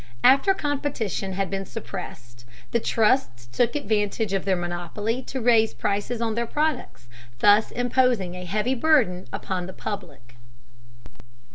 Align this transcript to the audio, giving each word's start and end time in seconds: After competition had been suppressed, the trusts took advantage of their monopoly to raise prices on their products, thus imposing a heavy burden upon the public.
After 0.23 0.55
competition 0.55 1.33
had 1.33 1.51
been 1.51 1.67
suppressed, 1.67 2.43
the 2.71 2.79
trusts 2.79 3.45
took 3.45 3.75
advantage 3.75 4.33
of 4.33 4.45
their 4.45 4.55
monopoly 4.55 5.21
to 5.27 5.39
raise 5.39 5.75
prices 5.75 6.21
on 6.23 6.33
their 6.33 6.47
products, 6.47 7.07
thus 7.37 7.69
imposing 7.69 8.33
a 8.33 8.45
heavy 8.45 8.73
burden 8.73 9.27
upon 9.31 9.67
the 9.67 9.73
public. 9.73 10.37